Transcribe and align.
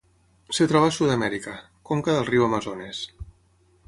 Es 0.53 0.59
troba 0.69 0.87
a 0.91 0.93
Sud-amèrica: 0.95 1.53
conca 1.89 2.15
del 2.15 2.27
Riu 2.31 2.47
Amazones. 2.47 3.03